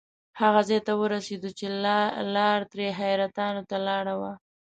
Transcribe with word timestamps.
هغه 0.41 0.61
ځای 0.69 0.79
ته 0.87 0.93
ورسېدو 1.01 1.49
چې 1.59 1.65
لار 2.35 2.59
ترې 2.71 2.87
حیرتانو 2.99 3.61
ته 3.69 3.77
لاړه 3.87 4.13
وه. 4.19 4.33